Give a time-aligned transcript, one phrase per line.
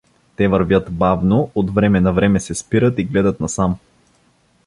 [0.35, 3.77] Те вървят бавно, от време на време се спират и гледат насам.